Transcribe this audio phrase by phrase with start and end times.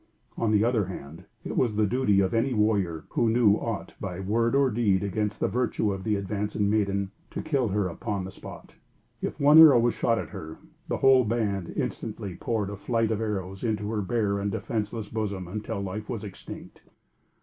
[0.35, 4.19] On the other hand, it was the duty of any warrior, who knew aught by
[4.19, 8.31] word or deed against the virtue of the advancing maiden, to kill her upon the
[8.31, 8.73] spot.
[9.21, 13.21] If one arrow was shot at her, the whole band instantly poured a flight of
[13.21, 16.81] arrows into her bare and defenceless bosom until life was extinct.